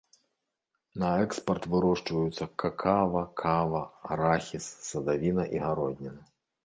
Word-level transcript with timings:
На 1.01 1.09
экспарт 1.25 1.67
вырошчваюцца 1.73 2.47
какава, 2.63 3.21
кава, 3.45 3.83
арахіс, 4.17 4.65
садавіна 4.89 5.43
і 5.59 5.63
гародніна. 5.67 6.21